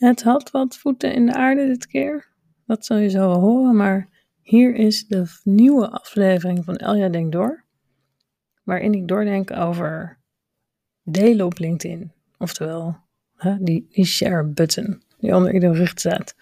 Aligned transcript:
Het 0.00 0.22
had 0.22 0.50
wat 0.50 0.76
voeten 0.76 1.14
in 1.14 1.26
de 1.26 1.34
aarde 1.34 1.66
dit 1.66 1.86
keer. 1.86 2.28
Dat 2.66 2.84
zul 2.84 2.96
je 2.96 3.08
zo 3.08 3.32
horen, 3.32 3.76
maar 3.76 4.08
hier 4.40 4.74
is 4.74 5.06
de 5.06 5.24
nieuwe 5.44 5.90
aflevering 5.90 6.64
van 6.64 6.76
Elja 6.76 7.08
Denk 7.08 7.32
Door. 7.32 7.64
Waarin 8.62 8.94
ik 8.94 9.08
doordenk 9.08 9.50
over 9.50 10.18
delen 11.02 11.46
op 11.46 11.58
LinkedIn. 11.58 12.12
Oftewel, 12.38 12.96
hè, 13.36 13.56
die, 13.60 14.04
share 14.04 14.44
button 14.44 15.02
die 15.18 15.34
onder 15.36 15.54
ieder 15.54 15.70
bericht 15.70 16.00
staat. 16.00 16.34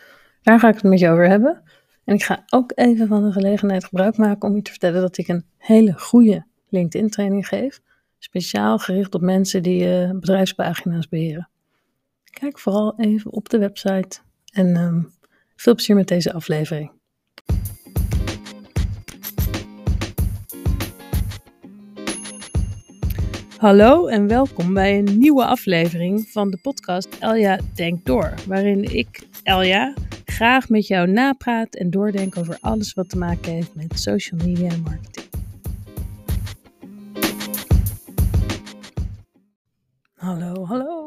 Daar 0.43 0.61
ga 0.61 0.69
ik 0.69 0.75
het 0.75 0.83
met 0.83 0.99
je 0.99 1.09
over 1.09 1.29
hebben. 1.29 1.63
En 2.05 2.15
ik 2.15 2.23
ga 2.23 2.45
ook 2.49 2.73
even 2.75 3.09
van 3.09 3.25
de 3.25 3.33
gelegenheid 3.33 3.85
gebruik 3.85 4.17
maken 4.17 4.49
om 4.49 4.55
je 4.57 4.63
te 4.63 4.71
vertellen 4.71 5.01
dat 5.01 5.19
ik 5.19 5.29
een 5.29 5.45
hele 5.57 5.93
goede 5.93 6.47
LinkedIn 6.69 7.11
training 7.11 7.49
geef. 7.49 7.81
Speciaal 8.19 8.79
gericht 8.79 9.15
op 9.15 9.21
mensen 9.21 9.63
die 9.63 9.85
uh, 9.85 10.11
bedrijfspagina's 10.11 11.09
beheren. 11.09 11.49
Kijk 12.39 12.59
vooral 12.59 12.95
even 12.97 13.33
op 13.33 13.49
de 13.49 13.59
website 13.59 14.19
en 14.53 14.77
um, 14.77 15.13
veel 15.57 15.75
plezier 15.75 15.97
met 15.97 16.09
deze 16.09 16.33
aflevering. 16.33 16.91
Hallo 23.57 24.07
en 24.07 24.29
welkom 24.29 24.75
bij 24.75 24.99
een 24.99 25.19
nieuwe 25.19 25.45
aflevering 25.45 26.29
van 26.29 26.51
de 26.51 26.59
podcast 26.63 27.17
Elja 27.21 27.61
Denkt 27.75 28.07
Door, 28.07 28.35
waarin 28.47 28.97
ik, 28.97 29.27
Elja, 29.43 29.95
graag 30.25 30.69
met 30.69 30.87
jou 30.87 31.09
napraat 31.11 31.75
en 31.75 31.91
doordenk 31.91 32.37
over 32.37 32.59
alles 32.61 32.95
wat 32.95 33.09
te 33.09 33.19
maken 33.19 33.53
heeft 33.53 33.75
met 33.75 34.01
social 34.01 34.41
media 34.45 34.71
en 34.71 34.83
marketing. 34.83 35.27
Hallo, 40.15 40.65
hallo. 40.65 40.98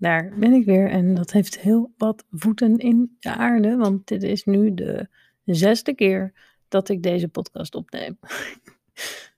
Daar 0.00 0.32
ben 0.38 0.52
ik 0.52 0.64
weer 0.64 0.90
en 0.90 1.14
dat 1.14 1.32
heeft 1.32 1.58
heel 1.58 1.92
wat 1.96 2.24
voeten 2.30 2.78
in 2.78 3.16
de 3.18 3.34
aarde, 3.34 3.76
want 3.76 4.08
dit 4.08 4.22
is 4.22 4.44
nu 4.44 4.74
de 4.74 5.08
zesde 5.44 5.94
keer 5.94 6.32
dat 6.68 6.88
ik 6.88 7.02
deze 7.02 7.28
podcast 7.28 7.74
opneem. 7.74 8.18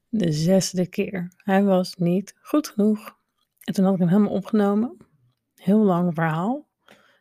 De 0.09 0.33
zesde 0.33 0.87
keer. 0.87 1.33
Hij 1.37 1.63
was 1.63 1.95
niet 1.97 2.35
goed 2.43 2.69
genoeg. 2.69 3.17
En 3.61 3.75
toen 3.75 3.85
had 3.85 3.95
ik 3.95 4.01
hem 4.01 4.09
helemaal 4.09 4.33
opgenomen. 4.33 4.97
Heel 5.55 5.79
lang 5.79 6.15
verhaal. 6.15 6.69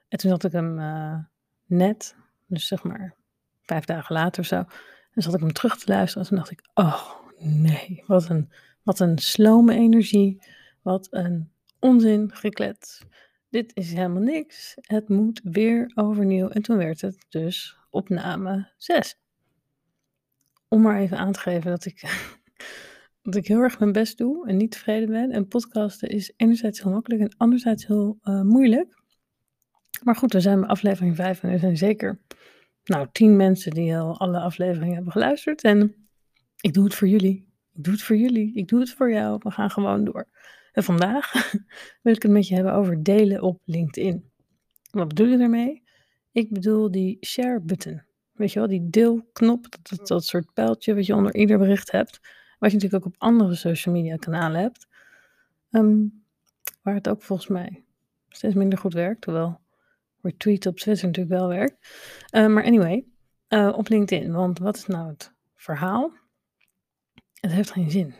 En 0.07 0.17
toen 0.17 0.31
had 0.31 0.43
ik 0.43 0.51
hem 0.51 0.79
uh, 0.79 1.17
net, 1.65 2.15
dus 2.47 2.67
zeg 2.67 2.83
maar 2.83 3.15
vijf 3.61 3.85
dagen 3.85 4.15
later 4.15 4.41
of 4.41 4.47
zo, 4.47 4.63
dan 5.13 5.23
zat 5.23 5.33
ik 5.33 5.39
hem 5.39 5.53
terug 5.53 5.77
te 5.77 5.91
luisteren. 5.91 6.23
En 6.23 6.29
toen 6.29 6.37
dacht 6.37 6.51
ik, 6.51 6.69
oh 6.73 7.11
nee, 7.37 8.03
wat 8.07 8.29
een, 8.29 8.51
wat 8.83 8.99
een 8.99 9.17
slome 9.17 9.73
energie. 9.73 10.41
Wat 10.81 11.07
een 11.11 11.51
onzin 11.79 12.31
geklet. 12.33 13.01
Dit 13.51 13.71
is 13.75 13.93
helemaal 13.93 14.21
niks. 14.21 14.75
Het 14.81 15.09
moet 15.09 15.41
weer 15.43 15.91
overnieuw. 15.95 16.47
En 16.47 16.61
toen 16.61 16.77
werd 16.77 17.01
het 17.01 17.25
dus 17.29 17.77
opname 17.89 18.71
6. 18.77 19.19
Om 20.67 20.81
maar 20.81 20.99
even 20.99 21.17
aan 21.17 21.31
te 21.31 21.39
geven 21.39 21.71
dat 21.71 21.85
ik 21.85 22.01
dat 23.23 23.35
ik 23.35 23.47
heel 23.47 23.59
erg 23.59 23.79
mijn 23.79 23.91
best 23.91 24.17
doe 24.17 24.47
en 24.47 24.57
niet 24.57 24.71
tevreden 24.71 25.09
ben. 25.09 25.31
En 25.31 25.47
podcasten 25.47 26.09
is 26.09 26.33
enerzijds 26.35 26.81
heel 26.81 26.91
makkelijk 26.91 27.21
en 27.21 27.33
anderzijds 27.37 27.87
heel 27.87 28.19
uh, 28.23 28.41
moeilijk. 28.41 29.01
Maar 30.03 30.15
goed, 30.15 30.33
we 30.33 30.39
zijn 30.39 30.59
bij 30.59 30.69
aflevering 30.69 31.15
5 31.15 31.43
en 31.43 31.49
er 31.49 31.59
zijn 31.59 31.77
zeker 31.77 32.19
nou, 32.83 33.07
10 33.11 33.35
mensen 33.35 33.71
die 33.71 33.97
al 33.97 34.19
alle 34.19 34.39
afleveringen 34.39 34.95
hebben 34.95 35.11
geluisterd. 35.11 35.63
En 35.63 35.95
ik 36.61 36.73
doe 36.73 36.83
het 36.83 36.95
voor 36.95 37.07
jullie. 37.07 37.49
Ik 37.73 37.83
doe 37.83 37.93
het 37.93 38.03
voor 38.03 38.17
jullie. 38.17 38.55
Ik 38.55 38.67
doe 38.67 38.79
het 38.79 38.91
voor 38.91 39.11
jou. 39.11 39.39
We 39.43 39.51
gaan 39.51 39.71
gewoon 39.71 40.03
door. 40.03 40.27
En 40.71 40.83
vandaag 40.83 41.51
wil 42.01 42.13
ik 42.13 42.21
het 42.21 42.31
met 42.31 42.47
je 42.47 42.55
hebben 42.55 42.73
over 42.73 43.03
delen 43.03 43.41
op 43.41 43.61
LinkedIn. 43.65 44.31
Wat 44.91 45.07
bedoel 45.07 45.27
je 45.27 45.37
daarmee? 45.37 45.83
Ik 46.31 46.49
bedoel 46.49 46.91
die 46.91 47.17
share 47.25 47.61
button. 47.61 48.03
Weet 48.31 48.51
je 48.51 48.59
wel, 48.59 48.67
die 48.67 48.89
deelknop, 48.89 49.67
dat, 49.81 50.07
dat, 50.07 50.25
soort 50.25 50.53
pijltje 50.53 50.95
wat 50.95 51.05
je 51.05 51.15
onder 51.15 51.35
ieder 51.35 51.57
bericht 51.57 51.91
hebt 51.91 52.19
wat 52.61 52.71
je 52.71 52.77
natuurlijk 52.77 53.05
ook 53.05 53.13
op 53.13 53.21
andere 53.21 53.55
social 53.55 53.95
media 53.95 54.15
kanalen 54.15 54.61
hebt. 54.61 54.87
Ehm, 55.71 56.05
waar 56.81 56.93
het 56.93 57.09
ook 57.09 57.21
volgens 57.21 57.47
mij 57.47 57.83
steeds 58.29 58.55
minder 58.55 58.79
goed 58.79 58.93
werkt. 58.93 59.25
Hoewel 59.25 59.59
retweet 60.21 60.65
op 60.65 60.77
Twitter 60.77 61.05
natuurlijk 61.05 61.39
wel 61.39 61.47
werkt. 61.47 61.77
Uh, 62.31 62.47
maar 62.47 62.63
anyway, 62.63 63.05
uh, 63.49 63.73
op 63.77 63.87
LinkedIn. 63.89 64.31
Want 64.31 64.59
wat 64.59 64.75
is 64.75 64.85
nou 64.85 65.07
het 65.07 65.33
verhaal? 65.55 66.11
Het 67.33 67.51
heeft 67.51 67.71
geen 67.71 67.91
zin. 67.91 68.13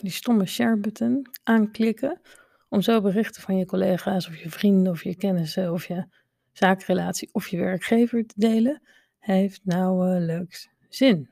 Die 0.00 0.10
stomme 0.10 0.46
share 0.46 0.76
button 0.76 1.26
aanklikken. 1.42 2.20
Om 2.68 2.82
zo 2.82 3.00
berichten 3.00 3.42
van 3.42 3.56
je 3.56 3.66
collega's 3.66 4.28
of 4.28 4.36
je 4.36 4.50
vrienden 4.50 4.92
of 4.92 5.02
je 5.02 5.16
kennissen 5.16 5.72
of 5.72 5.86
je 5.86 6.06
zakenrelatie 6.52 7.28
of 7.32 7.48
je 7.48 7.58
werkgever 7.58 8.26
te 8.26 8.34
delen. 8.36 8.82
Heeft 9.18 9.60
nauwelijks 9.64 10.68
zin. 10.88 11.30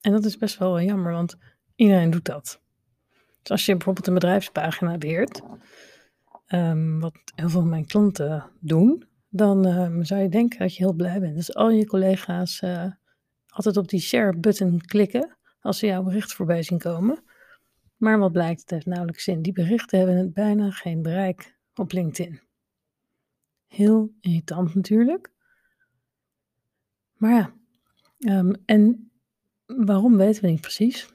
En 0.00 0.12
dat 0.12 0.24
is 0.24 0.36
best 0.36 0.58
wel 0.58 0.80
jammer, 0.80 1.12
want 1.12 1.36
Iedereen 1.76 2.10
doet 2.10 2.24
dat. 2.24 2.60
Dus 3.42 3.50
als 3.50 3.66
je 3.66 3.72
bijvoorbeeld 3.72 4.06
een 4.06 4.14
bedrijfspagina 4.14 4.98
beheert, 4.98 5.42
um, 6.48 7.00
wat 7.00 7.14
heel 7.34 7.48
veel 7.48 7.60
van 7.60 7.68
mijn 7.68 7.86
klanten 7.86 8.50
doen, 8.60 9.04
dan 9.28 9.66
um, 9.66 10.04
zou 10.04 10.20
je 10.20 10.28
denken 10.28 10.58
dat 10.58 10.76
je 10.76 10.82
heel 10.84 10.92
blij 10.92 11.20
bent. 11.20 11.34
Dus 11.34 11.54
al 11.54 11.70
je 11.70 11.86
collega's 11.86 12.60
uh, 12.62 12.90
altijd 13.48 13.76
op 13.76 13.88
die 13.88 14.00
share-button 14.00 14.80
klikken 14.80 15.36
als 15.60 15.78
ze 15.78 15.86
jouw 15.86 16.02
bericht 16.02 16.32
voorbij 16.32 16.62
zien 16.62 16.78
komen. 16.78 17.22
Maar 17.96 18.18
wat 18.18 18.32
blijkt, 18.32 18.60
het 18.60 18.70
heeft 18.70 18.86
nauwelijks 18.86 19.24
zin. 19.24 19.42
Die 19.42 19.52
berichten 19.52 19.98
hebben 19.98 20.32
bijna 20.32 20.70
geen 20.70 21.02
bereik 21.02 21.56
op 21.74 21.92
LinkedIn. 21.92 22.40
Heel 23.66 24.14
irritant 24.20 24.74
natuurlijk. 24.74 25.30
Maar 27.16 27.32
ja, 27.32 27.54
um, 28.38 28.54
en 28.64 29.10
waarom 29.66 30.16
weten 30.16 30.42
we 30.42 30.48
niet 30.48 30.60
precies. 30.60 31.14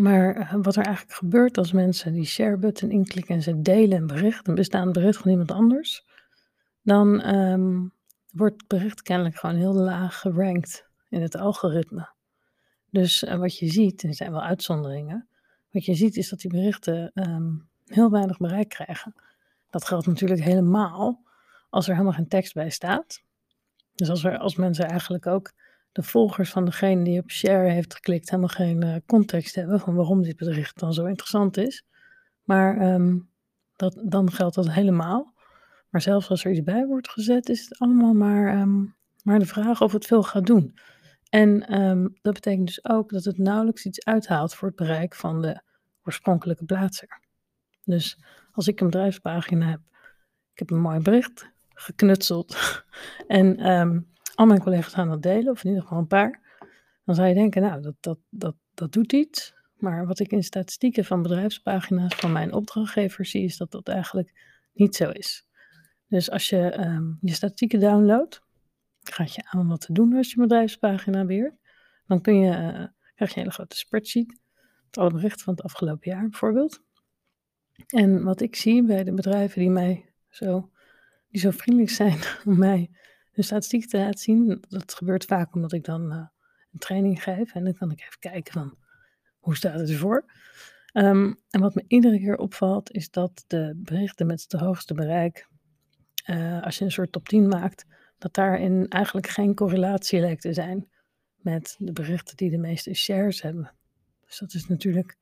Maar 0.00 0.36
eh, 0.36 0.54
wat 0.62 0.76
er 0.76 0.84
eigenlijk 0.84 1.16
gebeurt 1.16 1.58
als 1.58 1.72
mensen 1.72 2.12
die 2.12 2.24
share 2.24 2.56
button 2.56 2.90
inklikken 2.90 3.34
en 3.34 3.42
ze 3.42 3.62
delen 3.62 3.98
een 3.98 4.06
bericht, 4.06 4.48
een 4.48 4.54
bestaand 4.54 4.92
bericht 4.92 5.18
van 5.18 5.30
iemand 5.30 5.50
anders, 5.50 6.06
dan 6.82 7.34
um, 7.34 7.92
wordt 8.30 8.60
het 8.60 8.68
bericht 8.68 9.02
kennelijk 9.02 9.36
gewoon 9.36 9.56
heel 9.56 9.74
laag 9.74 10.20
gerankt 10.20 10.88
in 11.08 11.22
het 11.22 11.36
algoritme. 11.36 12.08
Dus 12.90 13.22
uh, 13.22 13.34
wat 13.34 13.58
je 13.58 13.68
ziet, 13.68 14.02
er 14.02 14.14
zijn 14.14 14.30
wel 14.30 14.42
uitzonderingen, 14.42 15.28
wat 15.72 15.84
je 15.84 15.94
ziet 15.94 16.16
is 16.16 16.28
dat 16.28 16.40
die 16.40 16.50
berichten 16.50 17.10
um, 17.14 17.68
heel 17.86 18.10
weinig 18.10 18.36
bereik 18.36 18.68
krijgen. 18.68 19.14
Dat 19.70 19.84
geldt 19.84 20.06
natuurlijk 20.06 20.42
helemaal 20.42 21.22
als 21.70 21.86
er 21.86 21.92
helemaal 21.92 22.14
geen 22.14 22.28
tekst 22.28 22.54
bij 22.54 22.70
staat. 22.70 23.22
Dus 23.94 24.10
als, 24.10 24.24
er, 24.24 24.38
als 24.38 24.56
mensen 24.56 24.84
eigenlijk 24.84 25.26
ook 25.26 25.52
de 25.92 26.02
volgers 26.02 26.50
van 26.50 26.64
degene 26.64 27.04
die 27.04 27.20
op 27.20 27.30
share 27.30 27.68
heeft 27.68 27.94
geklikt 27.94 28.30
helemaal 28.30 28.48
geen 28.48 28.84
uh, 28.84 28.96
context 29.06 29.54
hebben 29.54 29.80
van 29.80 29.94
waarom 29.94 30.22
dit 30.22 30.36
bericht 30.36 30.78
dan 30.78 30.94
zo 30.94 31.04
interessant 31.04 31.56
is. 31.56 31.84
Maar 32.44 32.94
um, 32.94 33.28
dat, 33.76 34.02
dan 34.04 34.30
geldt 34.32 34.54
dat 34.54 34.70
helemaal. 34.70 35.34
Maar 35.88 36.00
zelfs 36.00 36.28
als 36.28 36.44
er 36.44 36.50
iets 36.50 36.62
bij 36.62 36.86
wordt 36.86 37.08
gezet, 37.08 37.48
is 37.48 37.64
het 37.64 37.78
allemaal 37.78 38.14
maar, 38.14 38.60
um, 38.60 38.94
maar 39.22 39.38
de 39.38 39.46
vraag 39.46 39.80
of 39.80 39.92
het 39.92 40.06
veel 40.06 40.22
gaat 40.22 40.46
doen. 40.46 40.78
En 41.32 41.80
um, 41.80 42.14
dat 42.22 42.34
betekent 42.34 42.66
dus 42.66 42.84
ook 42.84 43.10
dat 43.10 43.24
het 43.24 43.38
nauwelijks 43.38 43.86
iets 43.86 44.04
uithaalt 44.04 44.54
voor 44.54 44.68
het 44.68 44.76
bereik 44.76 45.14
van 45.14 45.42
de 45.42 45.62
oorspronkelijke 46.02 46.64
plaatser. 46.64 47.20
Dus 47.84 48.18
als 48.52 48.68
ik 48.68 48.80
een 48.80 48.86
bedrijfspagina 48.86 49.66
heb, 49.66 49.80
ik 50.52 50.58
heb 50.58 50.70
een 50.70 50.80
mooi 50.80 51.00
bericht 51.00 51.50
geknutseld 51.68 52.56
en 53.26 53.70
um, 53.70 54.08
al 54.34 54.46
mijn 54.46 54.60
collega's 54.60 54.92
gaan 54.92 55.08
dat 55.08 55.22
delen, 55.22 55.52
of 55.52 55.64
in 55.64 55.68
ieder 55.68 55.82
geval 55.82 55.98
een 55.98 56.06
paar, 56.06 56.40
dan 57.04 57.14
zou 57.14 57.28
je 57.28 57.34
denken, 57.34 57.62
nou, 57.62 57.82
dat, 57.82 57.94
dat, 58.00 58.18
dat, 58.28 58.56
dat 58.74 58.92
doet 58.92 59.12
iets. 59.12 59.54
Maar 59.76 60.06
wat 60.06 60.18
ik 60.18 60.30
in 60.30 60.42
statistieken 60.42 61.04
van 61.04 61.22
bedrijfspagina's 61.22 62.14
van 62.14 62.32
mijn 62.32 62.52
opdrachtgevers 62.52 63.30
zie, 63.30 63.44
is 63.44 63.56
dat 63.56 63.70
dat 63.70 63.88
eigenlijk 63.88 64.32
niet 64.72 64.96
zo 64.96 65.10
is. 65.10 65.46
Dus 66.06 66.30
als 66.30 66.48
je 66.48 66.78
um, 66.78 67.18
je 67.20 67.32
statistieken 67.32 67.80
downloadt, 67.80 68.42
gaat 69.02 69.34
je 69.34 69.42
aan 69.44 69.68
wat 69.68 69.80
te 69.80 69.92
doen 69.92 70.16
als 70.16 70.30
je 70.30 70.40
bedrijfspagina 70.40 71.26
weer. 71.26 71.56
Dan 72.06 72.20
kun 72.20 72.36
je, 72.36 72.50
uh, 72.50 72.86
krijg 73.14 73.30
je 73.30 73.36
een 73.36 73.42
hele 73.42 73.50
grote 73.50 73.76
spreadsheet, 73.76 74.40
met 74.84 74.98
alle 74.98 75.12
berichten 75.12 75.44
van 75.44 75.54
het 75.54 75.62
afgelopen 75.62 76.10
jaar 76.10 76.28
bijvoorbeeld. 76.28 76.82
En 77.86 78.22
wat 78.24 78.40
ik 78.40 78.56
zie 78.56 78.84
bij 78.84 79.04
de 79.04 79.14
bedrijven 79.14 79.60
die 79.60 79.70
mij 79.70 80.12
zo, 80.28 80.70
die 81.28 81.40
zo 81.40 81.50
vriendelijk 81.50 81.92
zijn 81.92 82.18
om 82.46 82.58
mij 82.58 82.90
de 83.32 83.42
statistiek 83.42 83.88
te 83.88 83.98
laten 83.98 84.20
zien. 84.20 84.64
Dat 84.68 84.94
gebeurt 84.94 85.24
vaak 85.24 85.54
omdat 85.54 85.72
ik 85.72 85.84
dan 85.84 86.12
uh, 86.12 86.26
een 86.72 86.78
training 86.78 87.22
geef 87.22 87.54
en 87.54 87.64
dan 87.64 87.74
kan 87.74 87.90
ik 87.90 88.00
even 88.00 88.18
kijken 88.18 88.52
van 88.52 88.76
hoe 89.38 89.56
staat 89.56 89.80
het 89.80 89.90
ervoor. 89.90 90.24
Um, 90.92 91.38
en 91.50 91.60
wat 91.60 91.74
me 91.74 91.84
iedere 91.86 92.18
keer 92.18 92.36
opvalt 92.36 92.90
is 92.90 93.10
dat 93.10 93.44
de 93.46 93.72
berichten 93.76 94.26
met 94.26 94.42
het 94.48 94.60
hoogste 94.60 94.94
bereik, 94.94 95.48
uh, 96.26 96.62
als 96.62 96.78
je 96.78 96.84
een 96.84 96.92
soort 96.92 97.12
top 97.12 97.28
10 97.28 97.48
maakt, 97.48 97.84
dat 98.22 98.34
daarin 98.34 98.88
eigenlijk 98.88 99.26
geen 99.26 99.54
correlatie 99.54 100.20
lijkt 100.20 100.42
te 100.42 100.52
zijn 100.52 100.88
met 101.36 101.76
de 101.78 101.92
berichten 101.92 102.36
die 102.36 102.50
de 102.50 102.58
meeste 102.58 102.94
shares 102.94 103.42
hebben. 103.42 103.72
Dus 104.26 104.38
dat 104.38 104.54
is 104.54 104.66
natuurlijk 104.66 105.16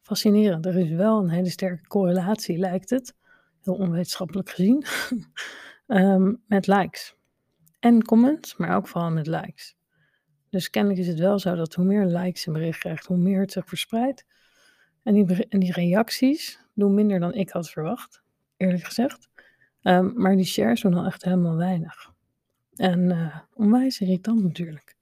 fascinerend. 0.00 0.66
Er 0.66 0.76
is 0.76 0.90
wel 0.90 1.18
een 1.18 1.30
hele 1.30 1.50
sterke 1.50 1.86
correlatie, 1.86 2.58
lijkt 2.58 2.90
het, 2.90 3.14
heel 3.62 3.74
onwetenschappelijk 3.74 4.50
gezien, 4.50 4.84
Ehm, 5.86 6.34
met 6.46 6.66
likes. 6.66 7.14
En 7.80 8.04
comments, 8.04 8.56
maar 8.56 8.76
ook 8.76 8.88
vooral 8.88 9.10
met 9.10 9.26
likes. 9.26 9.76
Dus 10.50 10.70
kennelijk 10.70 11.00
is 11.00 11.06
het 11.06 11.18
wel 11.18 11.38
zo 11.38 11.54
dat 11.54 11.74
hoe 11.74 11.84
meer 11.84 12.06
likes 12.06 12.46
een 12.46 12.52
bericht 12.52 12.78
krijgt, 12.78 13.06
hoe 13.06 13.16
meer 13.16 13.40
het 13.40 13.52
zich 13.52 13.68
verspreidt. 13.68 14.24
En 15.02 15.14
die, 15.14 15.48
en 15.48 15.60
die 15.60 15.72
reacties 15.72 16.60
doen 16.74 16.94
minder 16.94 17.20
dan 17.20 17.34
ik 17.34 17.50
had 17.50 17.70
verwacht, 17.70 18.22
eerlijk 18.56 18.84
gezegd. 18.84 19.28
Ehm, 19.82 20.10
maar 20.14 20.36
die 20.36 20.44
shares 20.44 20.80
doen 20.80 20.94
al 20.94 21.04
echt 21.04 21.24
helemaal 21.24 21.56
weinig. 21.56 22.13
En 22.76 23.00
uh, 23.00 23.38
onwijs 23.52 24.00
irritant 24.00 24.42
natuurlijk. 24.42 24.96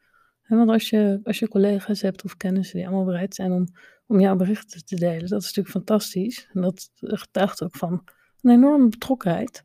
want 0.46 0.70
als 0.70 0.90
je, 0.90 1.20
als 1.24 1.38
je 1.38 1.48
collega's 1.48 2.02
hebt 2.02 2.24
of 2.24 2.36
kennissen 2.36 2.76
die 2.76 2.86
allemaal 2.86 3.04
bereid 3.04 3.34
zijn 3.34 3.52
om, 3.52 3.66
om 4.06 4.20
jouw 4.20 4.36
berichten 4.36 4.84
te 4.84 4.96
delen, 4.96 5.28
dat 5.28 5.40
is 5.40 5.46
natuurlijk 5.46 5.68
fantastisch. 5.68 6.48
En 6.52 6.60
dat 6.60 6.90
getuigt 6.94 7.62
ook 7.62 7.76
van 7.76 8.04
een 8.40 8.50
enorme 8.50 8.88
betrokkenheid. 8.88 9.64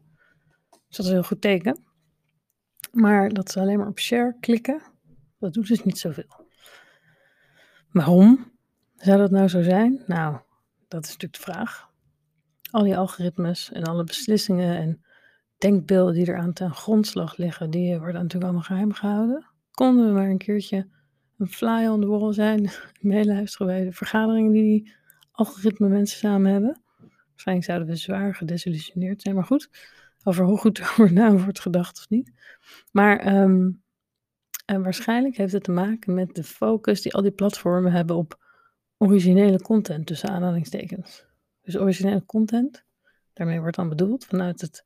Dus 0.70 0.98
dat 0.98 1.06
is 1.06 1.06
een 1.06 1.18
heel 1.18 1.24
goed 1.24 1.42
teken. 1.42 1.86
Maar 2.92 3.30
dat 3.30 3.52
ze 3.52 3.60
alleen 3.60 3.78
maar 3.78 3.88
op 3.88 4.00
share 4.00 4.38
klikken, 4.40 4.82
dat 5.40 5.54
doet 5.54 5.68
dus 5.68 5.84
niet 5.84 5.98
zoveel. 5.98 6.46
Waarom 7.92 8.52
zou 8.96 9.18
dat 9.18 9.32
nou 9.32 9.48
zo 9.48 9.62
zijn? 9.62 10.04
Nou, 10.06 10.38
dat 10.88 11.04
is 11.04 11.12
natuurlijk 11.12 11.44
de 11.44 11.52
vraag. 11.52 11.90
Al 12.72 12.84
die 12.84 12.98
algoritmes 12.98 13.72
en 13.72 13.84
alle 13.84 14.04
beslissingen 14.04 14.78
en 14.78 15.06
denkbeelden 15.58 16.14
die 16.14 16.26
er 16.26 16.38
aan 16.38 16.54
ten 16.54 16.72
grondslag 16.72 17.38
liggen, 17.38 17.70
die 17.70 17.98
worden 17.98 18.22
natuurlijk 18.22 18.44
allemaal 18.44 18.62
geheim 18.62 18.94
gehouden. 18.94 19.46
Konden 19.72 20.08
we 20.08 20.12
maar 20.12 20.30
een 20.30 20.38
keertje 20.38 20.88
een 21.38 21.48
fly 21.48 21.88
on 21.88 22.02
the 22.02 22.08
wall 22.08 22.34
zijn, 22.34 22.70
meeluisteren 23.02 23.68
bij 23.68 23.84
de 23.84 23.92
vergaderingen 23.92 24.52
die 24.52 24.64
die 24.64 24.94
algoritme 25.32 25.88
mensen 25.88 26.18
samen 26.18 26.52
hebben. 26.52 26.82
Waarschijnlijk 27.30 27.68
zouden 27.68 27.88
we 27.88 27.96
zwaar 27.96 28.36
gedesillusioneerd 28.36 29.22
zijn, 29.22 29.36
maar 29.36 29.44
goed, 29.44 29.70
over 30.24 30.46
hoe 30.46 30.58
goed 30.58 30.80
er 30.98 31.14
na 31.14 31.32
wordt 31.32 31.60
gedacht 31.60 31.98
of 31.98 32.10
niet. 32.10 32.32
Maar 32.92 33.42
um, 33.42 33.82
en 34.68 34.84
waarschijnlijk 34.84 35.38
heeft 35.38 35.54
het 35.54 35.64
te 35.64 35.72
maken 35.72 36.14
met 36.14 36.36
de 36.36 36.44
focus 36.44 37.02
die 37.02 37.14
al 37.14 37.22
die 37.22 37.32
platformen 37.32 37.92
hebben 37.92 38.16
op 38.16 38.44
originele 38.98 39.62
content, 39.62 40.06
tussen 40.06 40.30
aanhalingstekens. 40.30 41.26
Dus 41.62 41.78
originele 41.78 42.26
content, 42.26 42.86
daarmee 43.34 43.60
wordt 43.60 43.76
dan 43.76 43.90
bedoeld 43.90 44.26
vanuit, 44.26 44.62
het, 44.62 44.86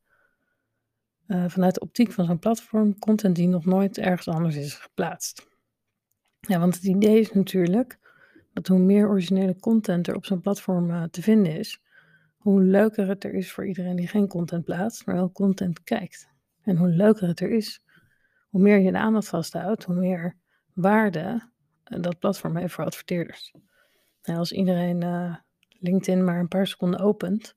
uh, 1.32 1.46
vanuit 1.48 1.74
de 1.74 1.80
optiek 1.80 2.12
van 2.12 2.26
zo'n 2.26 2.40
platform, 2.40 3.00
content 3.00 3.36
die 3.36 3.48
nog 3.48 3.66
nooit 3.66 3.98
ergens 3.98 4.28
anders 4.28 4.56
is 4.56 4.74
geplaatst. 4.74 5.48
Ja, 6.40 6.60
want 6.60 6.76
het 6.76 6.84
idee 6.84 7.20
is 7.20 7.34
natuurlijk 7.34 8.00
dat 8.54 8.68
hoe 8.68 8.80
meer 8.80 9.08
originele 9.08 9.60
content 9.60 10.08
er 10.08 10.16
op 10.16 10.26
zo'n 10.26 10.42
platform 10.42 10.90
uh, 10.90 11.04
te 11.04 11.22
vinden 11.22 11.58
is, 11.58 11.82
hoe 12.38 12.62
leuker 12.62 13.08
het 13.08 13.24
er 13.24 13.34
is 13.34 13.52
voor 13.52 13.68
iedereen 13.68 13.96
die 13.96 14.08
geen 14.08 14.28
content 14.28 14.66
plaatst, 14.66 15.06
maar 15.06 15.16
wel 15.16 15.32
content 15.32 15.84
kijkt. 15.84 16.30
En 16.62 16.78
hoe 16.78 16.90
leuker 16.90 17.28
het 17.28 17.40
er 17.40 17.52
is, 17.52 17.84
hoe 18.50 18.62
meer 18.62 18.80
je 18.80 18.92
de 18.92 18.98
aandacht 18.98 19.28
vasthoudt, 19.28 19.84
hoe 19.84 19.96
meer 19.96 20.38
waarde 20.74 21.50
uh, 21.86 22.02
dat 22.02 22.20
platform 22.20 22.56
heeft 22.58 22.74
voor 22.74 22.86
adverteerders. 22.86 23.54
En 24.22 24.36
als 24.36 24.52
iedereen 24.52 25.38
LinkedIn 25.80 26.24
maar 26.24 26.40
een 26.40 26.48
paar 26.48 26.68
seconden 26.68 27.00
opent, 27.00 27.56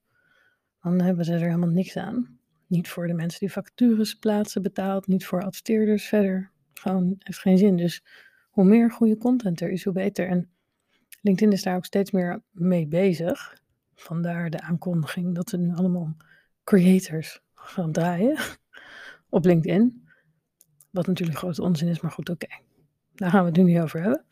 dan 0.82 1.00
hebben 1.00 1.24
ze 1.24 1.32
er 1.32 1.38
helemaal 1.38 1.68
niks 1.68 1.96
aan. 1.96 2.38
Niet 2.74 2.88
voor 2.88 3.06
de 3.06 3.14
mensen 3.14 3.40
die 3.40 3.52
vacatures 3.52 4.14
plaatsen 4.14 4.62
betaald, 4.62 5.06
niet 5.06 5.26
voor 5.26 5.42
adverteerders 5.42 6.04
verder. 6.04 6.50
Gewoon 6.72 7.14
heeft 7.18 7.38
geen 7.38 7.58
zin. 7.58 7.76
Dus 7.76 8.04
hoe 8.50 8.64
meer 8.64 8.90
goede 8.90 9.16
content 9.16 9.60
er 9.60 9.70
is, 9.70 9.84
hoe 9.84 9.92
beter. 9.92 10.28
En 10.28 10.50
LinkedIn 11.20 11.52
is 11.52 11.62
daar 11.62 11.76
ook 11.76 11.84
steeds 11.84 12.10
meer 12.10 12.42
mee 12.50 12.86
bezig. 12.86 13.62
Vandaar 13.94 14.50
de 14.50 14.60
aankondiging 14.60 15.34
dat 15.34 15.48
ze 15.48 15.56
nu 15.56 15.74
allemaal 15.74 16.16
creators 16.64 17.40
gaan 17.54 17.92
draaien 17.92 18.38
op 19.28 19.44
LinkedIn. 19.44 20.08
Wat 20.90 21.06
natuurlijk 21.06 21.38
grote 21.38 21.62
onzin 21.62 21.88
is, 21.88 22.00
maar 22.00 22.10
goed, 22.10 22.28
oké. 22.28 22.46
Daar 23.14 23.30
gaan 23.30 23.40
we 23.40 23.46
het 23.46 23.56
nu 23.56 23.62
niet 23.62 23.80
over 23.80 24.00
hebben. 24.02 24.24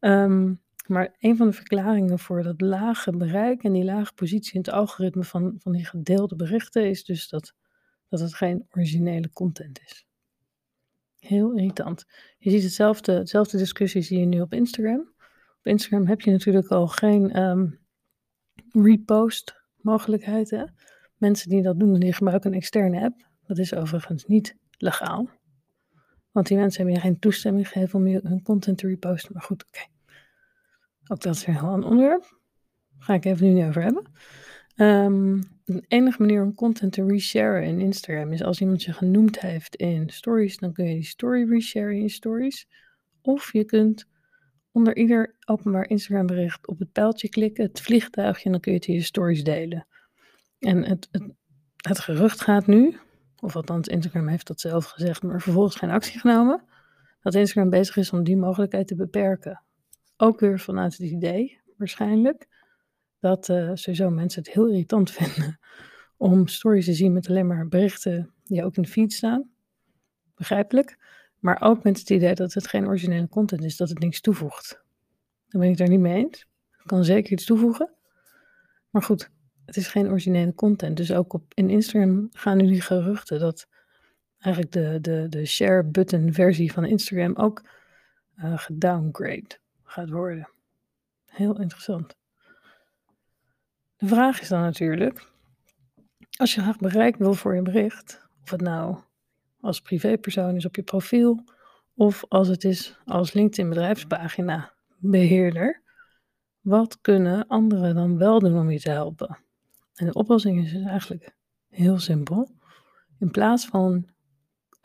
Um, 0.00 0.60
maar 0.86 1.16
een 1.20 1.36
van 1.36 1.46
de 1.46 1.52
verklaringen 1.52 2.18
voor 2.18 2.42
dat 2.42 2.60
lage 2.60 3.16
bereik 3.16 3.62
en 3.62 3.72
die 3.72 3.84
lage 3.84 4.14
positie 4.14 4.54
in 4.54 4.60
het 4.60 4.70
algoritme 4.70 5.24
van, 5.24 5.54
van 5.58 5.72
die 5.72 5.84
gedeelde 5.84 6.36
berichten 6.36 6.88
is 6.88 7.04
dus 7.04 7.28
dat, 7.28 7.54
dat 8.08 8.20
het 8.20 8.34
geen 8.34 8.66
originele 8.70 9.30
content 9.30 9.80
is. 9.80 10.06
Heel 11.18 11.52
irritant. 11.52 12.04
Je 12.38 12.50
ziet 12.50 12.62
hetzelfde, 12.62 13.12
hetzelfde 13.12 13.58
discussie 13.58 14.02
zie 14.02 14.18
je 14.18 14.26
nu 14.26 14.40
op 14.40 14.52
Instagram. 14.52 15.00
Op 15.58 15.66
Instagram 15.66 16.06
heb 16.06 16.20
je 16.20 16.30
natuurlijk 16.30 16.68
al 16.68 16.86
geen 16.86 17.42
um, 17.42 17.80
repost 18.72 19.62
mogelijkheden. 19.76 20.74
Mensen 21.16 21.48
die 21.48 21.62
dat 21.62 21.78
doen, 21.78 22.00
die 22.00 22.12
gebruiken 22.12 22.50
een 22.50 22.56
externe 22.56 23.00
app. 23.00 23.28
Dat 23.46 23.58
is 23.58 23.74
overigens 23.74 24.24
niet 24.24 24.56
legaal. 24.78 25.28
Want 26.30 26.46
die 26.46 26.56
mensen 26.56 26.76
hebben 26.76 26.94
je 26.94 27.08
geen 27.08 27.18
toestemming 27.18 27.68
gegeven 27.68 27.98
om 27.98 28.06
hun 28.06 28.42
content 28.42 28.78
te 28.78 28.86
reposten. 28.86 29.32
Maar 29.32 29.42
goed, 29.42 29.64
oké. 29.66 29.86
Ook 31.06 31.20
dat 31.20 31.34
is 31.34 31.46
weer 31.46 31.62
een 31.62 31.84
onderwerp. 31.84 32.22
Daar 32.22 33.02
ga 33.02 33.14
ik 33.14 33.24
even 33.24 33.46
nu 33.46 33.52
niet 33.52 33.64
over 33.64 33.82
hebben. 33.82 34.10
Um, 34.76 35.57
de 35.74 35.84
enige 35.88 36.20
manier 36.20 36.42
om 36.42 36.54
content 36.54 36.92
te 36.92 37.04
resharen 37.04 37.62
in 37.62 37.80
Instagram 37.80 38.32
is 38.32 38.42
als 38.42 38.60
iemand 38.60 38.82
je 38.82 38.92
genoemd 38.92 39.40
heeft 39.40 39.76
in 39.76 40.10
stories, 40.10 40.58
dan 40.58 40.72
kun 40.72 40.84
je 40.84 40.94
die 40.94 41.04
story 41.04 41.48
resharen 41.48 42.00
in 42.00 42.10
stories. 42.10 42.68
Of 43.22 43.52
je 43.52 43.64
kunt 43.64 44.06
onder 44.72 44.96
ieder 44.96 45.36
openbaar 45.44 45.88
Instagram 45.88 46.26
bericht 46.26 46.66
op 46.66 46.78
het 46.78 46.92
pijltje 46.92 47.28
klikken, 47.28 47.64
het 47.64 47.80
vliegtuigje, 47.80 48.44
en 48.44 48.50
dan 48.52 48.60
kun 48.60 48.72
je 48.72 48.78
het 48.78 48.86
in 48.86 48.94
je 48.94 49.02
stories 49.02 49.44
delen. 49.44 49.86
En 50.58 50.84
het, 50.84 51.08
het, 51.10 51.22
het 51.76 51.98
gerucht 51.98 52.40
gaat 52.40 52.66
nu, 52.66 52.96
of 53.40 53.56
althans 53.56 53.88
Instagram 53.88 54.28
heeft 54.28 54.46
dat 54.46 54.60
zelf 54.60 54.84
gezegd, 54.84 55.22
maar 55.22 55.40
vervolgens 55.40 55.76
geen 55.76 55.90
actie 55.90 56.20
genomen, 56.20 56.64
dat 57.20 57.34
Instagram 57.34 57.70
bezig 57.70 57.96
is 57.96 58.12
om 58.12 58.24
die 58.24 58.36
mogelijkheid 58.36 58.86
te 58.86 58.94
beperken. 58.94 59.62
Ook 60.16 60.40
weer 60.40 60.60
vanuit 60.60 60.92
het 60.96 61.10
idee, 61.10 61.60
waarschijnlijk, 61.76 62.46
dat 63.20 63.48
uh, 63.48 63.70
sowieso 63.74 64.10
mensen 64.10 64.42
het 64.42 64.52
heel 64.52 64.68
irritant 64.68 65.10
vinden 65.18 65.58
om 66.16 66.46
stories 66.46 66.84
te 66.84 66.92
zien 66.92 67.12
met 67.12 67.28
alleen 67.28 67.46
maar 67.46 67.68
berichten 67.68 68.32
die 68.44 68.64
ook 68.64 68.76
in 68.76 68.82
de 68.82 68.88
feed 68.88 69.12
staan. 69.12 69.50
Begrijpelijk. 70.34 70.98
Maar 71.38 71.62
ook 71.62 71.82
met 71.82 71.98
het 71.98 72.10
idee 72.10 72.34
dat 72.34 72.54
het 72.54 72.66
geen 72.66 72.86
originele 72.86 73.28
content 73.28 73.64
is, 73.64 73.76
dat 73.76 73.88
het 73.88 73.98
niks 73.98 74.20
toevoegt. 74.20 74.82
Dan 75.48 75.60
ben 75.60 75.70
ik 75.70 75.76
daar 75.76 75.88
niet 75.88 76.00
mee 76.00 76.24
eens. 76.24 76.46
Het 76.70 76.86
kan 76.86 77.04
zeker 77.04 77.32
iets 77.32 77.44
toevoegen. 77.44 77.94
Maar 78.90 79.02
goed, 79.02 79.30
het 79.64 79.76
is 79.76 79.88
geen 79.88 80.08
originele 80.08 80.54
content. 80.54 80.96
Dus 80.96 81.12
ook 81.12 81.32
op, 81.32 81.52
in 81.54 81.70
Instagram 81.70 82.28
gaan 82.32 82.56
nu 82.56 82.66
die 82.66 82.80
geruchten 82.80 83.40
dat 83.40 83.68
eigenlijk 84.38 84.74
de, 84.74 84.98
de, 85.00 85.26
de 85.28 85.46
share 85.46 85.84
button 85.84 86.32
versie 86.32 86.72
van 86.72 86.84
Instagram 86.84 87.36
ook 87.36 87.62
uh, 88.36 88.58
gedowngrade 88.58 89.58
gaat 89.82 90.10
worden. 90.10 90.48
Heel 91.24 91.60
interessant. 91.60 92.16
De 93.98 94.06
vraag 94.06 94.40
is 94.40 94.48
dan 94.48 94.60
natuurlijk, 94.60 95.30
als 96.36 96.54
je 96.54 96.60
graag 96.60 96.78
bereik 96.78 97.16
wil 97.16 97.34
voor 97.34 97.54
je 97.54 97.62
bericht, 97.62 98.28
of 98.42 98.50
het 98.50 98.60
nou 98.60 98.98
als 99.60 99.80
privépersoon 99.80 100.56
is 100.56 100.66
op 100.66 100.76
je 100.76 100.82
profiel, 100.82 101.44
of 101.94 102.24
als 102.28 102.48
het 102.48 102.64
is 102.64 102.98
als 103.04 103.32
LinkedIn 103.32 103.68
bedrijfspagina 103.68 104.72
beheerder, 104.96 105.82
wat 106.60 107.00
kunnen 107.00 107.46
anderen 107.46 107.94
dan 107.94 108.18
wel 108.18 108.38
doen 108.38 108.58
om 108.58 108.70
je 108.70 108.80
te 108.80 108.90
helpen? 108.90 109.38
En 109.94 110.06
de 110.06 110.12
oplossing 110.12 110.64
is 110.64 110.72
dus 110.72 110.84
eigenlijk 110.84 111.36
heel 111.68 111.98
simpel. 111.98 112.50
In 113.18 113.30
plaats 113.30 113.66
van 113.66 114.08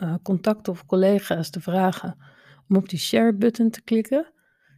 uh, 0.04 0.16
contact 0.24 0.68
of 0.68 0.86
collega's 0.86 1.50
te 1.50 1.62
vragen 1.62 2.18
om 2.68 2.76
op 2.76 2.90
die 2.90 3.00
share 3.00 3.34
button 3.34 3.70
te 3.70 3.82
klikken, 3.82 4.34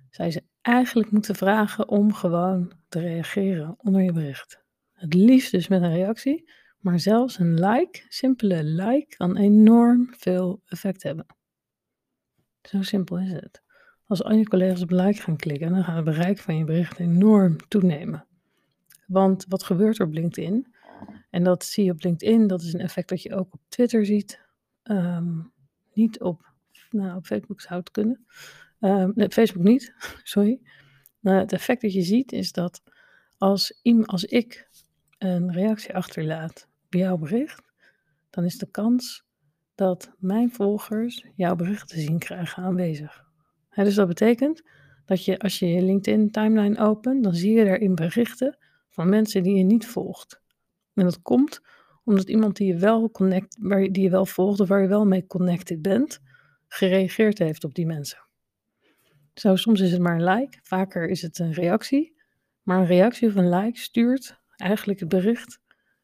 je 0.10 0.30
ze 0.30 0.44
eigenlijk 0.62 1.12
moeten 1.12 1.36
vragen 1.36 1.90
om 1.90 2.14
gewoon 2.14 2.72
reageren 3.00 3.76
onder 3.78 4.02
je 4.02 4.12
bericht. 4.12 4.64
Het 4.94 5.14
liefst 5.14 5.52
dus 5.52 5.68
met 5.68 5.82
een 5.82 5.94
reactie, 5.94 6.52
maar 6.80 7.00
zelfs 7.00 7.40
een 7.40 7.54
like, 7.54 8.06
simpele 8.08 8.64
like, 8.64 9.16
kan 9.18 9.38
enorm 9.38 10.08
veel 10.18 10.62
effect 10.66 11.04
hebben. 11.04 11.26
Zo 12.62 12.82
simpel 12.82 13.20
is 13.20 13.32
het. 13.32 13.64
Als 14.08 14.24
al 14.24 14.34
je 14.34 14.48
collega's 14.48 14.82
op 14.82 14.90
like 14.90 15.22
gaan 15.22 15.36
klikken, 15.36 15.72
dan 15.72 15.84
gaat 15.84 15.96
het 15.96 16.06
bereik 16.06 16.38
van 16.38 16.58
je 16.58 16.64
bericht 16.64 17.00
enorm 17.00 17.58
toenemen. 17.68 18.28
Want 19.08 19.46
wat 19.48 19.64
gebeurt 19.64 20.00
er 20.00 20.06
op 20.06 20.14
LinkedIn? 20.14 20.74
En 21.30 21.44
dat 21.44 21.66
zie 21.66 21.86
je 21.86 21.92
op 21.92 22.04
LinkedIn, 22.04 22.48
dat 22.48 22.62
is 22.62 22.74
een 22.74 22.80
effect 22.80 23.10
dat 23.10 23.22
je 23.22 23.36
ook 23.36 23.54
op 23.54 23.62
Twitter 23.68 24.06
ziet. 24.06 24.42
Ehm, 24.84 25.40
niet 25.94 26.22
op, 26.22 26.52
nou, 26.90 27.16
op 27.16 27.26
Facebook 27.26 27.62
zou 27.62 27.80
het 27.80 27.92
kunnen. 27.92 28.26
Uh, 28.80 29.06
nee, 29.14 29.30
Facebook 29.30 29.64
niet, 29.64 29.94
sorry. 30.24 30.62
Uh, 31.26 31.38
het 31.38 31.54
effect 31.54 31.82
dat 31.82 31.94
je 31.94 32.02
ziet 32.02 32.32
is 32.32 32.52
dat 32.52 32.84
als, 33.38 33.82
als 34.06 34.24
ik 34.24 34.70
een 35.18 35.52
reactie 35.54 35.96
achterlaat 35.96 36.68
op 36.86 36.94
jouw 36.94 37.18
bericht, 37.18 37.62
dan 38.30 38.44
is 38.44 38.58
de 38.58 38.72
kans 38.72 39.24
dat 39.76 40.12
mijn 40.18 40.52
volgers 40.52 41.26
jouw 41.36 41.56
bericht 41.56 41.88
te 41.90 42.00
zien 42.00 42.20
krijgen 42.20 42.64
aanwezig. 42.64 43.24
dus 43.76 43.96
dat 43.96 44.08
betekent 44.08 44.64
dat 45.06 45.26
je 45.26 45.40
als 45.40 45.60
je 45.60 45.68
je 45.68 45.82
LinkedIn 45.82 46.32
timeline 46.32 46.80
opent, 46.80 47.24
dan 47.24 47.36
zie 47.36 47.54
je 47.58 47.66
daarin 47.66 47.96
berichten 47.96 48.58
van 48.90 49.10
mensen 49.10 49.44
die 49.44 49.56
je 49.56 49.64
niet 49.64 49.88
volgt. 49.88 50.42
En 50.94 51.04
dat 51.04 51.22
komt 51.22 51.62
Omdat 52.04 52.30
iemand 52.30 52.56
die 52.56 52.68
je 52.68 52.78
wel, 52.78 53.12
connect, 53.12 53.58
waar, 53.60 53.82
je- 53.82 53.92
die 53.92 54.04
je 54.04 54.10
wel 54.10 54.26
volgt 54.26 54.60
of 54.60 54.68
waar 54.68 54.82
je 54.82 54.88
wel 54.88 55.06
mee 55.06 55.28
connected 55.28 55.82
bent, 55.82 56.20
gereageerd 56.68 57.38
heeft 57.40 57.64
op 57.64 57.76
die 57.76 57.86
mensen. 57.86 58.25
Zo, 59.36 59.56
soms 59.56 59.80
is 59.80 59.92
het 59.92 60.02
maar 60.02 60.16
een 60.16 60.24
like, 60.24 60.58
vaker 60.62 61.08
is 61.08 61.22
het 61.22 61.40
een 61.40 61.54
reactie. 61.54 62.16
Maar 62.62 62.80
een 62.80 62.86
reactie 62.86 63.28
of 63.28 63.36
een 63.36 63.50
like 63.50 63.80
stuurt 63.80 64.40
eigenlijk 64.56 65.00
het 65.00 65.10
bericht 65.10 65.60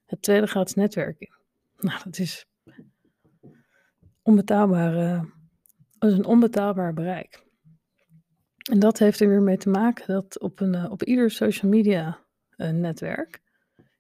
het 0.06 0.22
tweede 0.22 0.48
graads 0.48 0.74
netwerk 0.74 1.20
in. 1.20 1.34
Nou, 1.78 2.00
dat 2.04 2.18
is 2.18 2.46
onbetaalbare, 4.22 5.30
dat 5.98 6.12
is 6.12 6.18
een 6.18 6.26
onbetaalbaar 6.26 6.94
bereik. 6.94 7.46
En 8.72 8.80
dat 8.80 9.00
heeft 9.00 9.20
er 9.20 9.28
weer 9.28 9.42
mee 9.42 9.58
te 9.58 9.70
maken 9.70 10.08
dat 10.08 10.40
op, 10.40 10.60
een, 10.60 10.76
eh, 10.76 10.92
op 10.92 11.04
ieder 11.04 11.32
social 11.32 11.72
media 11.72 12.20
eh, 12.50 12.70
netwerk 12.70 13.42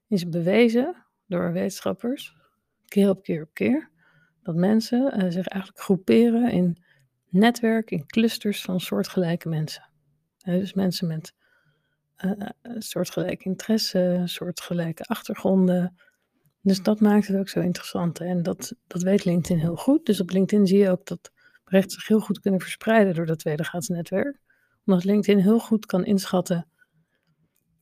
is 0.08 0.30
bewezen 0.30 1.06
door 1.26 1.52
wetenschappers, 1.52 2.36
keer 2.88 3.10
op 3.10 3.24
keer 3.24 3.42
op 3.42 3.54
keer, 3.54 3.90
dat 4.44 4.56
mensen 4.56 5.12
eh, 5.12 5.30
zich 5.30 5.48
eigenlijk 5.48 5.84
groeperen 5.84 6.52
in 6.52 6.84
netwerk, 7.32 7.92
in 7.92 8.06
clusters 8.06 8.62
van 8.62 8.80
soortgelijke 8.80 9.50
mensen. 9.50 9.90
Dus 10.38 10.74
mensen 10.74 11.08
met 11.08 11.34
eh, 12.16 12.32
soortgelijke 12.78 13.44
interesse, 13.44 14.22
soortgelijke 14.26 15.04
achtergronden. 15.04 15.96
Dus 16.62 16.84
dat 16.84 17.00
maakt 17.00 17.28
het 17.28 17.38
ook 17.38 17.50
zo 17.50 17.60
interessant. 17.60 18.20
En 18.20 18.44
dat, 18.44 18.76
dat 18.88 19.02
weet 19.02 19.26
LinkedIn 19.26 19.60
heel 19.60 19.76
goed. 19.76 20.06
Dus 20.06 20.22
op 20.22 20.30
LinkedIn 20.30 20.68
zie 20.68 20.78
je 20.78 20.90
ook 20.90 21.06
dat 21.06 21.32
berichten 21.64 21.92
zich 21.92 22.08
heel 22.08 22.20
goed 22.20 22.40
kunnen 22.40 22.60
verspreiden 22.60 23.16
door 23.16 23.26
dat 23.26 23.40
tweede 23.40 23.84
netwerk. 23.88 24.40
Omdat 24.86 25.04
LinkedIn 25.04 25.44
heel 25.44 25.60
goed 25.60 25.86
kan 25.86 26.06
inschatten, 26.06 26.68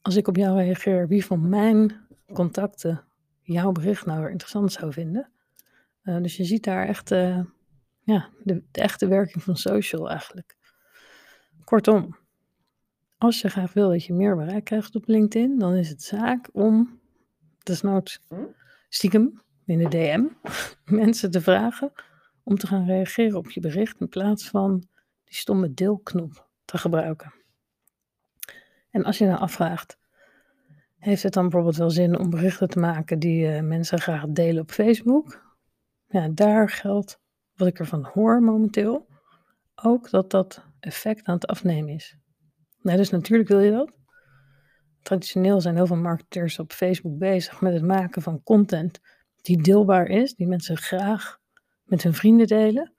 als 0.02 0.16
ik 0.16 0.28
op 0.28 0.36
jou 0.36 0.62
reageer, 0.62 1.08
wie 1.08 1.26
van 1.26 1.50
mijn 1.50 2.08
contacten 2.34 3.04
jouw 3.42 3.72
bericht 3.72 4.06
nou 4.06 4.20
weer 4.20 4.32
interessant 4.32 4.72
zou 4.72 4.94
vinden. 4.94 5.32
Eh, 6.02 6.18
dus 6.22 6.38
je 6.38 6.44
ziet 6.44 6.64
daar 6.64 6.88
echt 6.88 7.12
ja, 8.10 8.30
de, 8.44 8.64
echte 8.72 9.08
werking 9.08 9.44
van 9.44 9.58
social 9.58 10.10
eigenlijk. 10.10 10.58
Kortom, 11.64 12.18
als 13.18 13.42
je 13.42 13.50
graag 13.50 13.74
wil 13.74 13.90
dat 13.90 14.06
je 14.06 14.14
meer 14.14 14.36
bereik 14.36 14.64
krijgt 14.64 14.96
op 14.96 15.08
LinkedIn, 15.08 15.60
dan 15.60 15.76
is 15.76 15.90
het 15.90 16.04
zaak 16.04 16.50
om, 16.52 17.00
desnoods 17.64 18.22
stiekem 18.90 19.42
in 19.66 19.78
de 19.78 19.88
DM, 19.88 20.24
mensen 21.02 21.32
te 21.32 21.42
vragen 21.42 21.92
om 22.44 22.58
te 22.58 22.68
gaan 22.68 22.86
reageren 22.86 23.38
op 23.38 23.52
je 23.52 23.60
bericht 23.60 24.00
in 24.00 24.10
plaats 24.10 24.50
van 24.50 24.80
die 25.24 25.36
stomme 25.36 25.74
deelknop 25.74 26.48
te 26.66 26.78
gebruiken. 26.78 27.34
En 28.92 29.04
als 29.04 29.18
je 29.18 29.26
nou 29.26 29.40
afvraagt, 29.40 29.98
heeft 30.98 31.24
het 31.24 31.34
dan 31.34 31.44
bijvoorbeeld 31.44 31.76
wel 31.76 31.90
zin 31.90 32.20
om 32.20 32.30
berichten 32.30 32.68
te 32.68 32.80
maken 32.80 33.20
die 33.20 33.48
eh, 33.48 33.64
mensen 33.64 34.00
graag 34.00 34.26
delen 34.28 34.62
op 34.62 34.72
Facebook? 34.72 35.58
Ja, 36.08 36.30
daar 36.30 36.70
geldt 36.70 37.20
wat 37.60 37.68
ik 37.68 37.80
ervan 37.80 38.10
hoor 38.14 38.42
momenteel, 38.42 39.08
ook 39.76 40.10
dat 40.10 40.32
dat 40.32 40.66
effect 40.80 41.26
aan 41.26 41.34
het 41.34 41.48
afnemen 41.48 41.94
is. 41.94 42.18
Nee, 42.82 42.98
dus 42.98 43.10
natuurlijk 43.10 43.50
wil 43.50 43.60
je 43.60 43.72
dat. 43.72 43.92
Traditioneel 45.02 45.62
zijn 45.62 45.76
heel 45.76 45.88
veel 45.88 45.96
marketers 45.96 46.60
op 46.60 46.72
Facebook 46.72 47.18
bezig 47.18 47.62
met 47.62 47.74
het 47.74 47.84
maken 47.84 48.22
van 48.22 48.44
content 48.44 49.00
die 49.42 49.62
deelbaar 49.62 50.08
is, 50.08 50.36
die 50.36 50.48
mensen 50.48 50.78
graag 50.78 51.40
met 51.84 52.04
hun 52.04 52.14
vrienden 52.14 52.48
delen. 52.48 52.94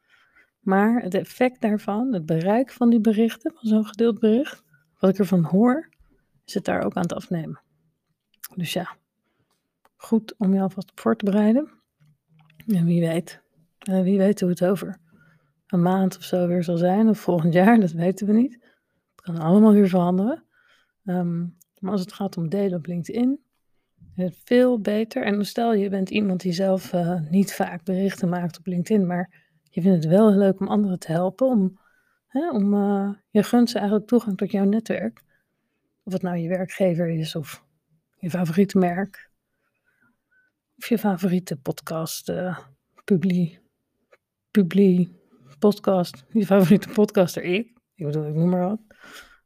Maar 0.60 1.02
het 1.02 1.14
effect 1.14 1.60
daarvan, 1.60 2.12
het 2.12 2.26
bereik 2.26 2.70
van 2.70 2.90
die 2.90 3.00
berichten, 3.00 3.52
van 3.54 3.68
zo'n 3.68 3.86
gedeeld 3.86 4.18
bericht, 4.18 4.62
wat 4.98 5.10
ik 5.10 5.18
ervan 5.18 5.44
hoor, 5.44 5.88
is 6.44 6.54
het 6.54 6.64
daar 6.64 6.82
ook 6.82 6.94
aan 6.94 7.02
het 7.02 7.12
afnemen. 7.12 7.62
Dus 8.54 8.72
ja, 8.72 8.96
goed 9.96 10.34
om 10.38 10.54
je 10.54 10.60
alvast 10.60 10.90
op 10.90 11.00
voor 11.00 11.16
te 11.16 11.24
bereiden. 11.24 11.70
En 12.66 12.84
wie 12.84 13.00
weet, 13.00 13.42
eh, 13.80 14.02
wie 14.02 14.18
weet 14.18 14.40
hoe 14.40 14.50
het 14.50 14.64
over 14.64 14.98
een 15.66 15.82
maand 15.82 16.16
of 16.16 16.22
zo 16.22 16.46
weer 16.46 16.64
zal 16.64 16.76
zijn, 16.76 17.08
of 17.08 17.18
volgend 17.18 17.52
jaar, 17.60 17.80
dat 17.80 17.92
weten 17.92 18.26
we 18.26 18.32
niet. 18.32 18.52
Het 19.14 19.20
kan 19.20 19.38
allemaal 19.38 19.72
weer 19.72 19.88
veranderen. 19.88 20.44
Ehm, 21.04 21.40
maar 21.78 21.92
als 21.92 22.00
het 22.00 22.12
gaat 22.12 22.36
om 22.36 22.48
delen 22.48 22.78
op 22.78 22.86
LinkedIn, 22.86 23.40
het 24.14 24.36
veel 24.44 24.80
beter. 24.80 25.24
En 25.24 25.46
stel 25.46 25.74
je 25.74 25.88
bent 25.88 26.10
iemand 26.10 26.40
die 26.40 26.52
zelf 26.52 26.92
eh, 26.92 27.20
niet 27.30 27.54
vaak 27.54 27.84
berichten 27.84 28.28
maakt 28.28 28.58
op 28.58 28.66
LinkedIn, 28.66 29.06
maar 29.06 29.48
je 29.62 29.80
vindt 29.80 30.04
het 30.04 30.12
wel 30.12 30.30
leuk 30.30 30.60
om 30.60 30.68
anderen 30.68 30.98
te 30.98 31.12
helpen, 31.12 31.46
om, 31.46 31.78
hè, 32.26 32.50
om 32.50 32.74
eh, 32.74 33.10
je 33.30 33.42
gunt 33.42 33.70
ze 33.70 33.78
eigenlijk 33.78 34.08
toegang 34.08 34.36
tot 34.36 34.50
jouw 34.50 34.64
netwerk. 34.64 35.22
Of 36.02 36.12
het 36.12 36.22
nou 36.22 36.36
je 36.36 36.48
werkgever 36.48 37.08
is 37.08 37.36
of 37.36 37.64
je 38.16 38.30
favoriete 38.30 38.78
merk. 38.78 39.30
Of 40.76 40.88
je 40.88 40.98
favoriete 40.98 41.56
podcast, 41.56 42.28
eh 42.28 42.58
publi, 43.04 43.59
publi, 44.50 45.08
podcast, 45.58 46.24
je 46.28 46.46
favoriete 46.46 46.88
podcaster, 46.88 47.42
ik. 47.42 47.78
Ik 47.94 48.06
bedoel, 48.06 48.26
ik 48.26 48.34
noem 48.34 48.48
maar 48.48 48.68
wat. 48.68 48.80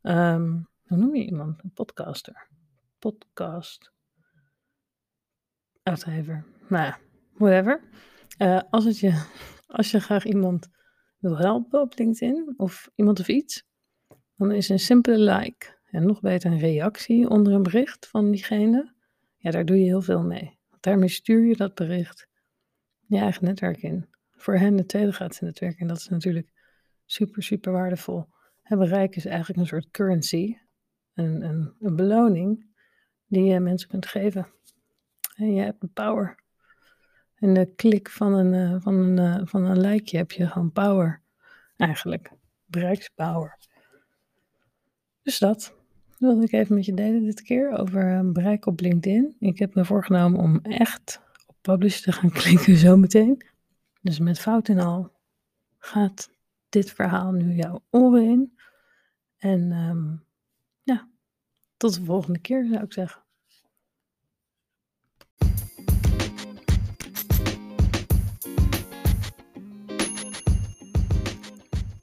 Ehm, 0.02 0.52
hoe 0.82 0.96
noem 0.96 1.14
je 1.14 1.24
iemand? 1.24 1.62
Een 1.62 1.72
podcaster. 1.72 2.48
Podcast. 2.98 3.92
Uitgever. 5.82 6.44
Nou 6.68 6.84
ja, 6.84 6.98
whatever. 7.32 7.80
Eh, 8.36 8.60
als, 8.70 8.84
het 8.84 8.98
je, 8.98 9.24
als 9.66 9.90
je 9.90 10.00
graag 10.00 10.24
iemand 10.24 10.68
wil 11.18 11.38
helpen 11.38 11.80
op 11.80 11.98
LinkedIn 11.98 12.54
of 12.56 12.90
iemand 12.94 13.20
of 13.20 13.28
iets, 13.28 13.64
dan 14.36 14.52
is 14.52 14.68
een 14.68 14.78
simpele 14.78 15.32
like 15.32 15.78
en 15.90 16.06
nog 16.06 16.20
beter 16.20 16.52
een 16.52 16.58
reactie 16.58 17.28
onder 17.28 17.52
een 17.52 17.62
bericht 17.62 18.08
van 18.08 18.30
diegene. 18.30 18.94
Ja, 19.36 19.50
daar 19.50 19.64
doe 19.64 19.78
je 19.78 19.84
heel 19.84 20.02
veel 20.02 20.22
mee. 20.22 20.58
Want 20.70 20.82
daarmee 20.82 21.08
stuur 21.08 21.46
je 21.46 21.56
dat 21.56 21.74
bericht 21.74 22.28
je 23.06 23.18
eigen 23.18 23.44
netwerk 23.44 23.82
in. 23.82 24.13
Voor 24.44 24.56
hen 24.58 24.76
de 24.76 24.86
tweede 24.86 25.18
in 25.18 25.30
netwerk 25.40 25.78
en 25.80 25.86
dat 25.86 25.96
is 25.96 26.08
natuurlijk 26.08 26.48
super, 27.04 27.42
super 27.42 27.72
waardevol. 27.72 28.26
Het 28.62 28.78
bereik 28.78 29.16
is 29.16 29.24
eigenlijk 29.24 29.60
een 29.60 29.66
soort 29.66 29.90
currency, 29.90 30.56
een, 31.14 31.42
een, 31.42 31.74
een 31.80 31.96
beloning 31.96 32.66
die 33.26 33.44
je 33.44 33.60
mensen 33.60 33.88
kunt 33.88 34.06
geven. 34.06 34.46
En 35.36 35.54
je 35.54 35.62
hebt 35.62 35.92
power. 35.92 36.38
En 37.34 37.54
de 37.54 37.72
klik 37.76 38.10
van 38.10 38.32
een, 38.32 38.54
eh, 38.54 38.80
van 38.80 38.94
een, 38.94 39.18
eh, 39.18 39.46
van 39.46 39.64
een 39.64 39.80
likeje 39.80 40.16
heb 40.16 40.32
je 40.32 40.46
gewoon 40.46 40.72
power. 40.72 41.22
Eigenlijk. 41.76 42.30
Bereikspower. 42.64 43.58
Dus 45.22 45.38
dat 45.38 45.74
wilde 46.18 46.44
ik 46.44 46.52
even 46.52 46.74
met 46.74 46.84
je 46.84 46.94
delen 46.94 47.24
dit 47.24 47.42
keer 47.42 47.78
over 47.78 48.12
eh, 48.12 48.30
bereik 48.32 48.66
op 48.66 48.80
LinkedIn. 48.80 49.36
Ik 49.38 49.58
heb 49.58 49.74
me 49.74 49.84
voorgenomen 49.84 50.40
om 50.40 50.60
echt 50.62 51.20
op 51.46 51.56
publish 51.60 52.00
te 52.00 52.12
gaan 52.12 52.30
klikken 52.42 52.76
zometeen. 52.76 53.52
Dus 54.04 54.18
met 54.18 54.40
fout 54.40 54.68
en 54.68 54.78
al 54.78 55.12
gaat 55.78 56.30
dit 56.68 56.90
verhaal 56.90 57.32
nu 57.32 57.54
jouw 57.54 57.84
oren 57.90 58.24
in. 58.24 58.58
En 59.38 59.72
ehm, 59.72 60.16
ja, 60.82 61.08
tot 61.76 61.94
de 61.94 62.04
volgende 62.04 62.38
keer 62.38 62.66
zou 62.70 62.84
ik 62.84 62.92
zeggen. 62.92 63.22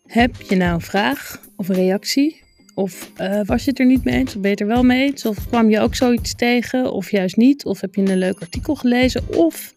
Heb 0.08 0.36
je 0.36 0.56
nou 0.56 0.74
een 0.74 0.82
vraag 0.82 1.42
of 1.56 1.70
een 1.70 1.76
reactie? 1.76 2.44
Of 2.74 3.12
eh, 3.16 3.46
was 3.46 3.64
je 3.64 3.70
het 3.70 3.80
er 3.80 3.86
niet 3.86 4.04
mee 4.04 4.16
eens? 4.16 4.36
Of 4.36 4.42
ben 4.42 4.44
je 4.44 4.50
het 4.50 4.60
er 4.60 4.68
wel 4.68 4.84
mee 4.84 5.04
eens? 5.04 5.26
Of 5.26 5.48
kwam 5.48 5.70
je 5.70 5.80
ook 5.80 5.96
zoiets 5.96 6.36
tegen? 6.36 6.94
Of 6.94 7.12
juist 7.12 7.36
niet? 7.36 7.66
Of 7.66 7.82
heb 7.82 7.96
je 7.96 8.02
een 8.02 8.18
leuk 8.18 8.40
artikel 8.40 8.76
gelezen? 8.76 9.38
Of 9.38 9.76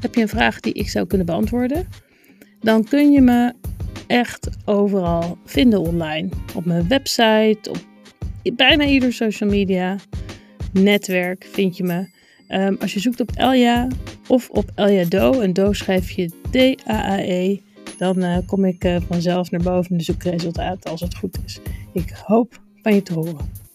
heb 0.00 0.14
je 0.14 0.20
een 0.20 0.28
vraag 0.28 0.60
die 0.60 0.72
ik 0.72 0.88
zou 0.88 1.06
kunnen 1.06 1.26
beantwoorden? 1.26 1.88
Dan 2.60 2.84
kun 2.84 3.12
je 3.12 3.20
me 3.20 3.52
echt 4.06 4.48
overal 4.64 5.38
vinden 5.44 5.80
online. 5.80 6.28
Op 6.54 6.64
mijn 6.64 6.88
website, 6.88 7.70
op 7.70 7.86
bijna 8.56 8.84
ieder 8.84 9.12
social 9.12 9.50
media 9.50 9.96
netwerk 10.72 11.48
vind 11.50 11.76
je 11.76 11.84
me. 11.84 12.16
Um, 12.48 12.76
als 12.80 12.94
je 12.94 13.00
zoekt 13.00 13.20
op 13.20 13.30
Elja 13.34 13.88
of 14.28 14.50
op 14.50 14.70
Elja 14.74 15.04
Do, 15.04 15.40
en 15.40 15.52
Do 15.52 15.72
schrijf 15.72 16.10
je 16.10 16.30
D-A-A-E, 16.50 17.58
dan 17.98 18.18
uh, 18.18 18.38
kom 18.46 18.64
ik 18.64 18.84
uh, 18.84 18.96
vanzelf 19.08 19.50
naar 19.50 19.62
boven 19.62 19.90
in 19.90 19.96
de 19.96 20.04
zoekresultaten 20.04 20.90
als 20.90 21.00
het 21.00 21.16
goed 21.16 21.38
is. 21.44 21.58
Ik 21.92 22.10
hoop 22.26 22.60
van 22.82 22.94
je 22.94 23.02
te 23.02 23.12
horen. 23.12 23.67